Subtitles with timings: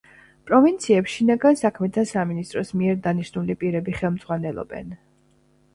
[0.51, 4.95] პროვინციებს შინაგან საქმეთა სამინისტროს მიერ დანიშნული პირები ხელმძღვანელობენ.